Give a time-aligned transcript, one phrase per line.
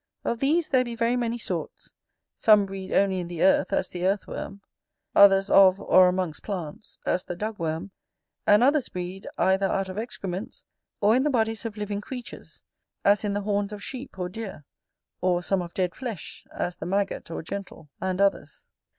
[0.23, 1.93] Of these there be very many sorts:
[2.35, 4.61] some breed only in the earth, as the earth worm;
[5.15, 7.91] others of, or amongst plants, as the dug worm;
[8.47, 10.65] and others breed either out of excrements,
[11.01, 12.63] or in the bodies of living creatures,
[13.05, 14.65] as in the horns of sheep or deer;
[15.21, 18.65] or some of dead flesh, as the maggot or gentle, and others.